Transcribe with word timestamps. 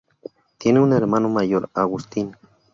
Tiene 0.57 0.79
un 0.79 0.93
hermano 0.93 1.29
mayor, 1.29 1.69
Agustín. 1.75 2.35